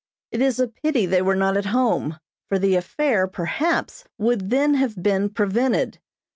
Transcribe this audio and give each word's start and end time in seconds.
It 0.31 0.41
is 0.41 0.59
a 0.59 0.67
pity 0.67 1.05
they 1.05 1.21
were 1.21 1.35
not 1.35 1.55
at 1.57 1.67
home, 1.67 2.17
for 2.49 2.57
the 2.57 2.73
affair, 2.75 3.27
perhaps, 3.27 4.03
would 4.17 4.49
then 4.49 4.73
have 4.73 4.95
been 5.03 5.29
prevented. 5.29 5.99